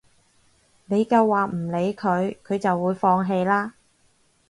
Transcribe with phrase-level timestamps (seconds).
[0.87, 3.75] 你夠話唔理佢，佢就會放棄啦